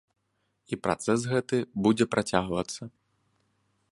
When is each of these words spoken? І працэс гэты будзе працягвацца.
І 0.71 0.79
працэс 0.85 1.19
гэты 1.33 1.57
будзе 1.87 2.05
працягвацца. 2.13 2.81